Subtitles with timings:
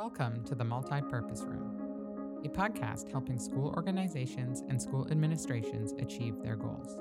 [0.00, 6.56] Welcome to the Multi-Purpose Room, a podcast helping school organizations and school administrations achieve their
[6.56, 6.98] goals.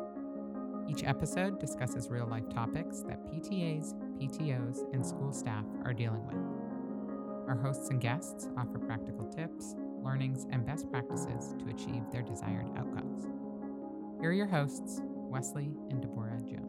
[0.90, 7.48] Each episode discusses real life topics that PTAs, PTOs, and school staff are dealing with.
[7.48, 12.68] Our hosts and guests offer practical tips, learnings, and best practices to achieve their desired
[12.78, 13.30] outcomes.
[14.20, 16.69] Here are your hosts, Wesley and Deborah Jones.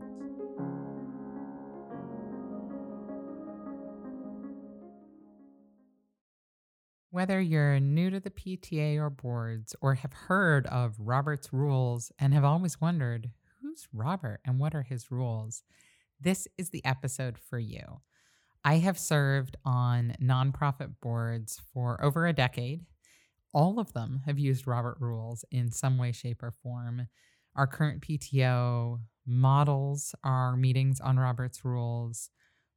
[7.13, 12.33] Whether you're new to the PTA or boards or have heard of Robert's rules and
[12.33, 15.65] have always wondered, who's Robert and what are his rules?
[16.21, 18.01] This is the episode for you.
[18.65, 22.83] I have served on nonprofit boards for over a decade.
[23.53, 27.09] All of them have used Robert rules in some way, shape, or form.
[27.57, 32.31] Our current PTO models our meetings on Robert's rules.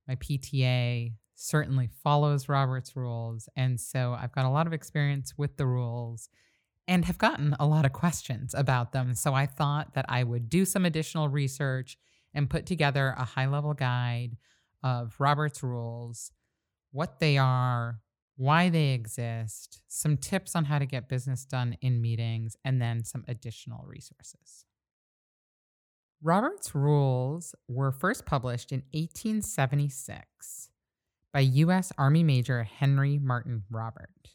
[0.07, 3.49] My PTA certainly follows Robert's rules.
[3.55, 6.29] And so I've got a lot of experience with the rules
[6.87, 9.13] and have gotten a lot of questions about them.
[9.15, 11.97] So I thought that I would do some additional research
[12.33, 14.37] and put together a high level guide
[14.83, 16.31] of Robert's rules,
[16.91, 17.99] what they are,
[18.35, 23.03] why they exist, some tips on how to get business done in meetings, and then
[23.03, 24.65] some additional resources.
[26.21, 30.69] Robert's rules were first published in 1876
[31.33, 31.91] by U.S.
[31.97, 34.29] Army Major Henry Martin Robert.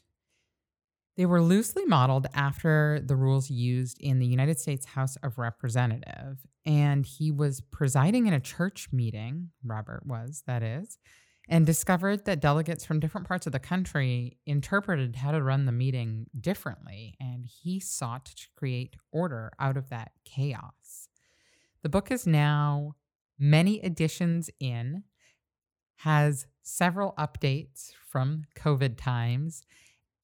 [1.15, 6.45] They were loosely modeled after the rules used in the United States House of Representatives,
[6.65, 10.97] and he was presiding in a church meeting, Robert was, that is,
[11.47, 15.71] and discovered that delegates from different parts of the country interpreted how to run the
[15.71, 21.09] meeting differently, and he sought to create order out of that chaos.
[21.81, 22.95] The book is now
[23.37, 25.03] many editions in,
[25.97, 29.63] has several updates from COVID times,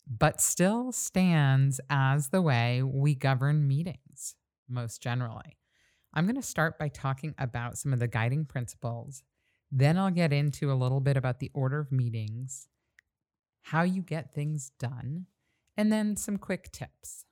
[0.07, 4.35] but still stands as the way we govern meetings
[4.69, 5.57] most generally.
[6.13, 9.23] I'm going to start by talking about some of the guiding principles.
[9.71, 12.67] Then I'll get into a little bit about the order of meetings,
[13.63, 15.25] how you get things done,
[15.75, 17.25] and then some quick tips.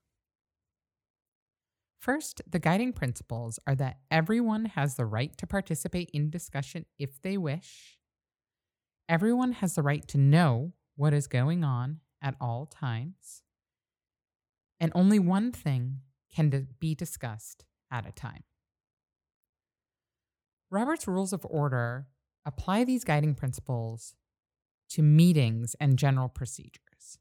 [2.00, 7.22] First, the guiding principles are that everyone has the right to participate in discussion if
[7.22, 7.98] they wish
[9.10, 13.44] Everyone has the right to know what is going on at all times,
[14.80, 16.00] and only one thing
[16.34, 18.44] can be discussed at a time.
[20.72, 22.08] Robert's Rules of Order
[22.46, 24.16] apply these guiding principles
[24.90, 27.20] to meetings and general procedures.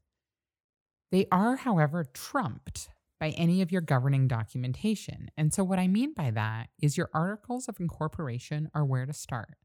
[1.11, 2.89] They are, however, trumped
[3.21, 5.31] by any of your governing documentation.
[5.37, 9.13] And so, what I mean by that is your articles of incorporation are where to
[9.13, 9.57] start.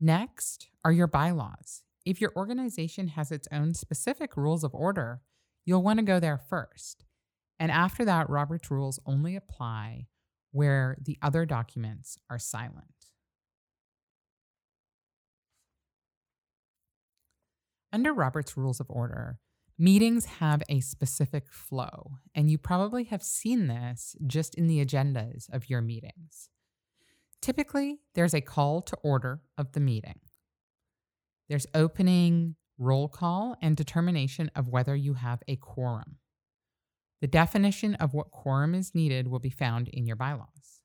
[0.00, 1.82] Next are your bylaws.
[2.06, 5.20] If your organization has its own specific rules of order,
[5.66, 7.04] you'll want to go there first.
[7.58, 10.06] And after that, Robert's rules only apply
[10.52, 12.86] where the other documents are silent.
[17.92, 19.38] Under Robert's Rules of Order,
[19.78, 25.52] meetings have a specific flow, and you probably have seen this just in the agendas
[25.52, 26.48] of your meetings.
[27.42, 30.20] Typically, there's a call to order of the meeting.
[31.48, 36.16] There's opening, roll call, and determination of whether you have a quorum.
[37.20, 40.80] The definition of what quorum is needed will be found in your bylaws.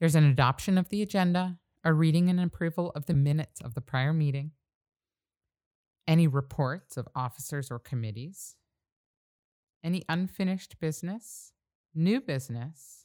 [0.00, 3.80] There's an adoption of the agenda, a reading and approval of the minutes of the
[3.80, 4.52] prior meeting,
[6.06, 8.56] any reports of officers or committees,
[9.84, 11.52] any unfinished business,
[11.94, 13.01] new business,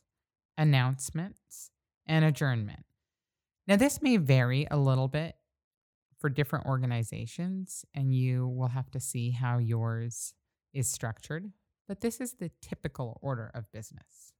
[0.57, 1.71] announcements,
[2.05, 2.85] and adjournment.
[3.67, 5.35] Now, this may vary a little bit
[6.19, 10.33] for different organizations, and you will have to see how yours
[10.73, 11.51] is structured,
[11.87, 14.33] but this is the typical order of business.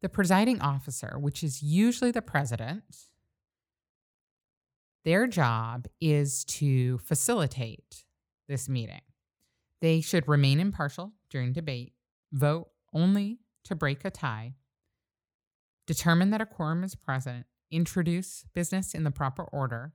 [0.00, 2.82] The presiding officer, which is usually the president,
[5.04, 8.04] their job is to facilitate
[8.48, 9.02] this meeting.
[9.80, 11.92] They should remain impartial during debate,
[12.32, 14.54] vote only to break a tie,
[15.86, 19.92] determine that a quorum is present, introduce business in the proper order,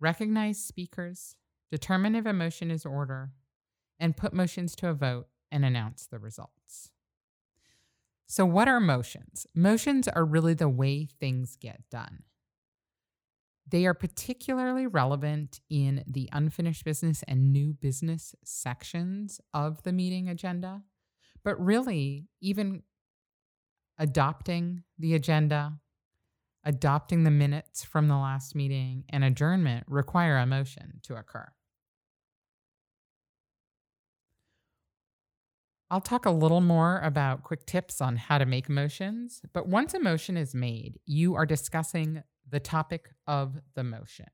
[0.00, 1.36] recognize speakers,
[1.70, 3.30] determine if a motion is order,
[3.98, 6.90] and put motions to a vote and announce the results.
[8.26, 9.46] So, what are motions?
[9.54, 12.24] Motions are really the way things get done.
[13.68, 20.28] They are particularly relevant in the unfinished business and new business sections of the meeting
[20.28, 20.82] agenda
[21.44, 22.82] but really, even
[23.98, 25.74] adopting the agenda,
[26.64, 31.52] adopting the minutes from the last meeting, and adjournment require a motion to occur.
[35.90, 39.94] I'll talk a little more about quick tips on how to make motions, but once
[39.94, 44.26] a motion is made, you are discussing the topic of the motion.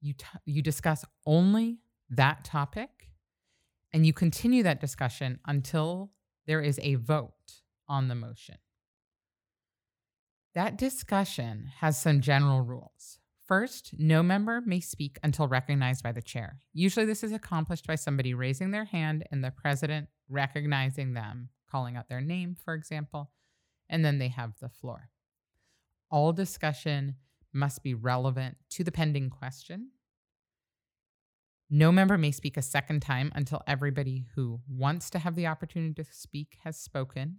[0.00, 1.78] You, t- you discuss only
[2.10, 3.11] that topic
[3.92, 6.10] and you continue that discussion until
[6.46, 7.32] there is a vote
[7.88, 8.56] on the motion.
[10.54, 13.18] That discussion has some general rules.
[13.46, 16.58] First, no member may speak until recognized by the chair.
[16.72, 21.96] Usually, this is accomplished by somebody raising their hand and the president recognizing them, calling
[21.96, 23.30] out their name, for example,
[23.88, 25.10] and then they have the floor.
[26.10, 27.16] All discussion
[27.52, 29.90] must be relevant to the pending question.
[31.74, 35.94] No member may speak a second time until everybody who wants to have the opportunity
[35.94, 37.38] to speak has spoken,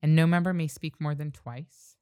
[0.00, 1.96] and no member may speak more than twice.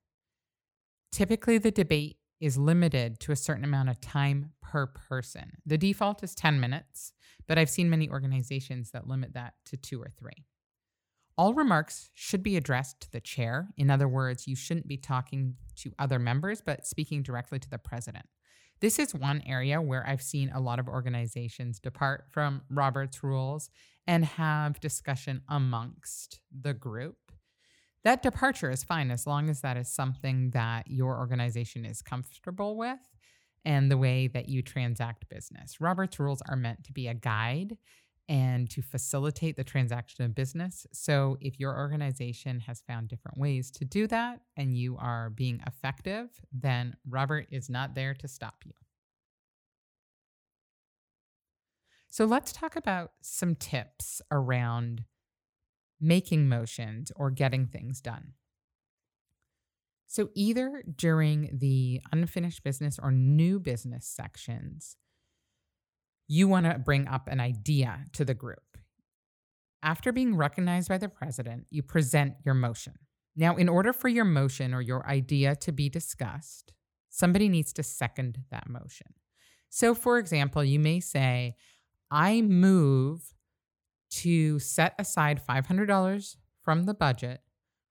[1.10, 5.52] Typically, the debate is limited to a certain amount of time per person.
[5.64, 7.14] The default is 10 minutes,
[7.48, 10.44] but I've seen many organizations that limit that to two or three.
[11.38, 13.68] All remarks should be addressed to the chair.
[13.78, 17.78] In other words, you shouldn't be talking to other members, but speaking directly to the
[17.78, 18.26] president.
[18.82, 23.70] This is one area where I've seen a lot of organizations depart from Robert's rules
[24.06, 27.16] and have discussion amongst the group
[28.04, 32.76] that departure is fine as long as that is something that your organization is comfortable
[32.76, 32.98] with
[33.64, 35.80] and the way that you transact business.
[35.80, 37.76] Robert's rules are meant to be a guide
[38.32, 40.86] and to facilitate the transaction of business.
[40.90, 45.60] So if your organization has found different ways to do that and you are being
[45.66, 48.72] effective, then Robert is not there to stop you.
[52.08, 55.04] So let's talk about some tips around
[56.02, 58.32] making motions, or getting things done.
[60.08, 64.96] So, either during the unfinished business or new business sections,
[66.32, 68.78] you want to bring up an idea to the group.
[69.82, 72.94] After being recognized by the president, you present your motion.
[73.36, 76.72] Now, in order for your motion or your idea to be discussed,
[77.10, 79.08] somebody needs to second that motion.
[79.68, 81.56] So, for example, you may say,
[82.10, 83.34] I move
[84.12, 87.42] to set aside $500 from the budget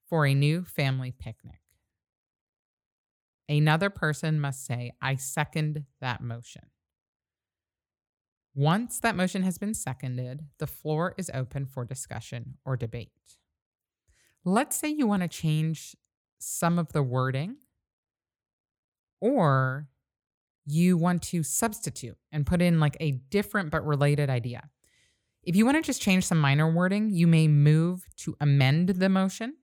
[0.09, 1.59] for a new family picnic.
[3.47, 6.70] Another person must say, I second that motion.
[8.53, 13.11] Once that motion has been seconded, the floor is open for discussion or debate.
[14.43, 15.95] Let's say you want to change
[16.37, 17.57] some of the wording,
[19.21, 19.87] or
[20.65, 24.69] you want to substitute and put in like a different but related idea.
[25.43, 29.09] If you want to just change some minor wording, you may move to amend the
[29.09, 29.55] motion.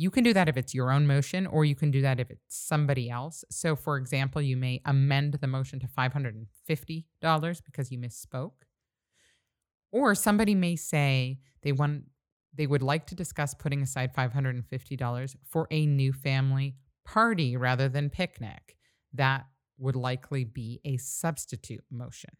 [0.00, 2.30] You can do that if it's your own motion, or you can do that if
[2.30, 3.44] it's somebody else.
[3.50, 8.62] So, for example, you may amend the motion to $550 because you misspoke.
[9.92, 12.04] Or somebody may say they want
[12.54, 18.08] they would like to discuss putting aside $550 for a new family party rather than
[18.08, 18.78] picnic.
[19.12, 22.30] That would likely be a substitute motion.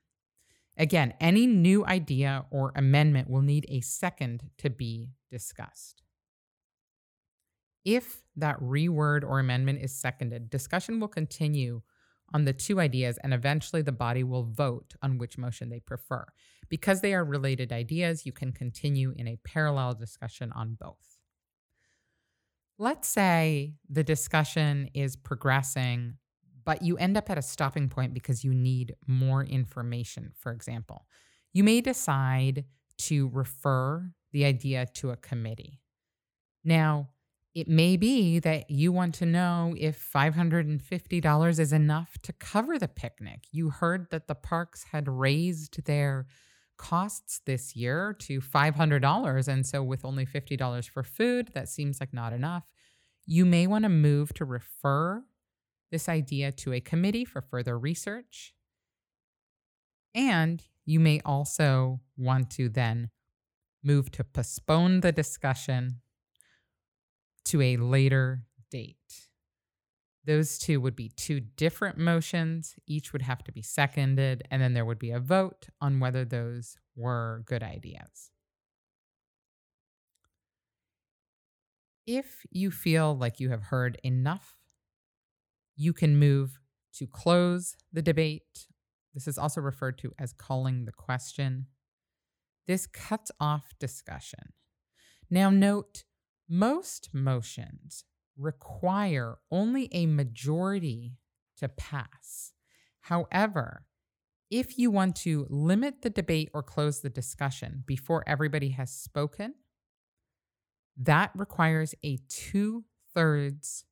[0.78, 6.02] Again, any new idea or amendment will need a second to be discussed.
[7.84, 11.82] If that reword or amendment is seconded, discussion will continue
[12.32, 16.26] on the two ideas and eventually the body will vote on which motion they prefer.
[16.68, 21.18] Because they are related ideas, you can continue in a parallel discussion on both.
[22.78, 26.18] Let's say the discussion is progressing
[26.64, 31.06] but you end up at a stopping point because you need more information, for example.
[31.52, 32.64] You may decide
[32.98, 35.80] to refer the idea to a committee.
[36.64, 37.08] Now,
[37.54, 42.88] it may be that you want to know if $550 is enough to cover the
[42.88, 43.44] picnic.
[43.50, 46.26] You heard that the parks had raised their
[46.76, 49.48] costs this year to $500.
[49.48, 52.64] And so, with only $50 for food, that seems like not enough.
[53.26, 55.24] You may want to move to refer
[55.90, 58.54] this idea to a committee for further research.
[60.14, 63.10] And you may also want to then
[63.82, 66.00] move to postpone the discussion
[67.50, 68.96] to a later date.
[70.24, 72.74] Those two would be two different motions.
[72.86, 76.24] Each would have to be seconded, and then there would be a vote on whether
[76.24, 78.30] those were good ideas.
[82.06, 84.56] If you feel like you have heard enough
[85.80, 86.60] you can move
[86.92, 88.66] to close the debate.
[89.14, 91.68] This is also referred to as calling the question.
[92.66, 94.52] This cuts off discussion.
[95.30, 96.04] Now, note
[96.50, 98.04] most motions
[98.36, 101.16] require only a majority
[101.56, 102.52] to pass.
[103.02, 103.86] However,
[104.50, 109.54] if you want to limit the debate or close the discussion before everybody has spoken,
[110.96, 113.84] that requires a two thirds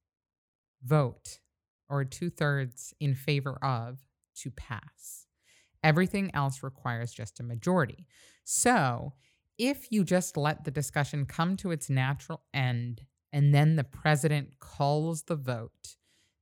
[0.84, 1.38] vote
[1.88, 4.00] or two thirds in favor of
[4.36, 5.26] to pass.
[5.84, 8.06] Everything else requires just a majority.
[8.42, 9.14] So
[9.58, 14.58] if you just let the discussion come to its natural end and then the president
[14.60, 15.96] calls the vote,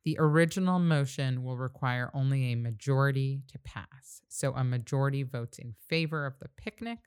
[0.04, 4.20] the original motion will require only a majority to pass.
[4.28, 6.98] So a majority votes in favor of the picnic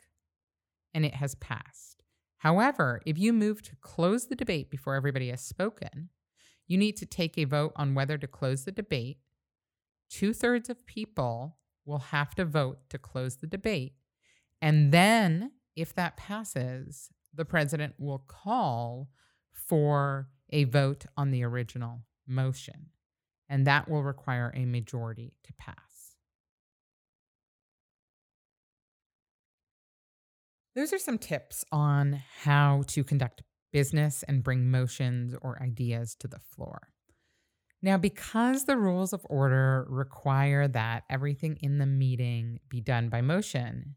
[0.93, 2.03] and it has passed.
[2.39, 6.09] However, if you move to close the debate before everybody has spoken,
[6.67, 9.17] you need to take a vote on whether to close the debate.
[10.09, 13.93] Two thirds of people will have to vote to close the debate.
[14.61, 19.09] And then, if that passes, the president will call
[19.53, 22.87] for a vote on the original motion,
[23.47, 26.15] and that will require a majority to pass.
[30.75, 36.27] Those are some tips on how to conduct business and bring motions or ideas to
[36.27, 36.89] the floor.
[37.81, 43.21] Now, because the rules of order require that everything in the meeting be done by
[43.21, 43.95] motion,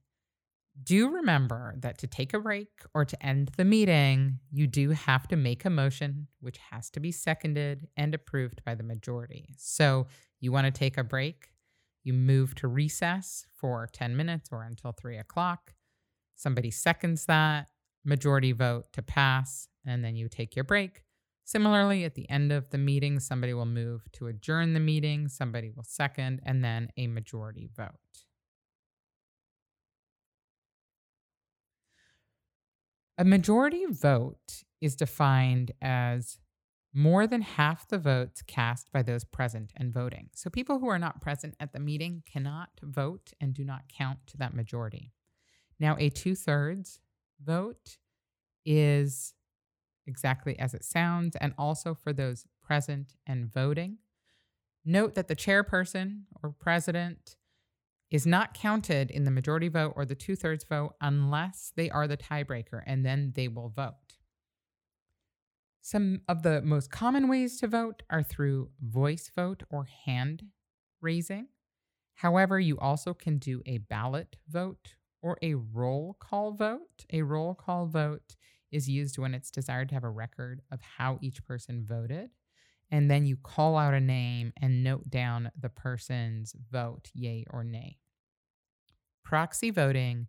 [0.80, 5.28] do remember that to take a break or to end the meeting, you do have
[5.28, 9.54] to make a motion, which has to be seconded and approved by the majority.
[9.58, 10.06] So,
[10.40, 11.52] you want to take a break,
[12.02, 15.74] you move to recess for 10 minutes or until three o'clock.
[16.34, 17.68] Somebody seconds that,
[18.04, 21.04] majority vote to pass, and then you take your break.
[21.44, 25.70] Similarly, at the end of the meeting, somebody will move to adjourn the meeting, somebody
[25.70, 27.90] will second, and then a majority vote.
[33.22, 36.40] A majority vote is defined as
[36.92, 40.30] more than half the votes cast by those present and voting.
[40.34, 44.26] So people who are not present at the meeting cannot vote and do not count
[44.26, 45.12] to that majority.
[45.78, 46.98] Now, a two thirds
[47.40, 47.98] vote
[48.66, 49.34] is
[50.04, 53.98] exactly as it sounds, and also for those present and voting.
[54.84, 57.36] Note that the chairperson or president
[58.12, 62.06] is not counted in the majority vote or the two thirds vote unless they are
[62.06, 63.94] the tiebreaker, and then they will vote.
[65.80, 70.44] Some of the most common ways to vote are through voice vote or hand
[71.00, 71.48] raising.
[72.16, 77.06] However, you also can do a ballot vote or a roll call vote.
[77.10, 78.36] A roll call vote
[78.70, 82.28] is used when it's desired to have a record of how each person voted.
[82.90, 87.64] And then you call out a name and note down the person's vote, yay or
[87.64, 87.96] nay.
[89.24, 90.28] Proxy voting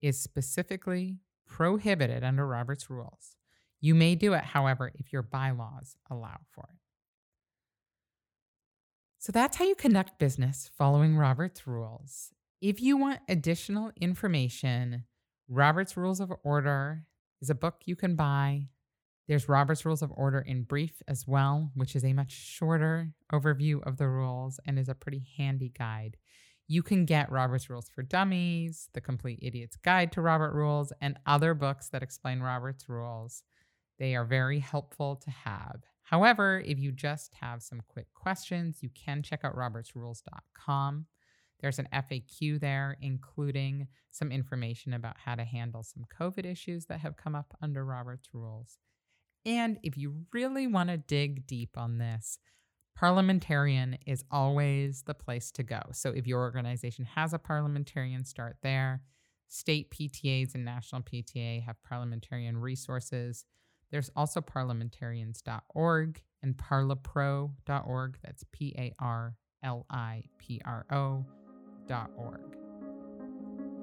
[0.00, 3.36] is specifically prohibited under Robert's rules.
[3.80, 6.78] You may do it, however, if your bylaws allow for it.
[9.18, 12.32] So that's how you conduct business following Robert's rules.
[12.62, 15.04] If you want additional information,
[15.48, 17.04] Robert's Rules of Order
[17.42, 18.68] is a book you can buy.
[19.28, 23.86] There's Robert's Rules of Order in brief as well, which is a much shorter overview
[23.86, 26.16] of the rules and is a pretty handy guide.
[26.70, 31.18] You can get Robert's Rules for Dummies, The Complete Idiot's Guide to Robert Rules, and
[31.26, 33.42] other books that explain Robert's Rules.
[33.98, 35.82] They are very helpful to have.
[36.04, 41.06] However, if you just have some quick questions, you can check out robertsrules.com.
[41.58, 47.00] There's an FAQ there, including some information about how to handle some COVID issues that
[47.00, 48.78] have come up under Robert's rules.
[49.44, 52.38] And if you really want to dig deep on this,
[52.94, 55.80] parliamentarian is always the place to go.
[55.92, 59.02] So if your organization has a parliamentarian, start there.
[59.48, 63.44] State PTAs and national PTA have parliamentarian resources.
[63.90, 68.18] There's also parliamentarians.org and parlipro.org.
[68.22, 71.26] That's P A R L I P R O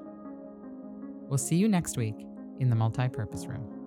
[1.29, 2.27] We'll see you next week
[2.61, 3.82] in the Multipurpose Room.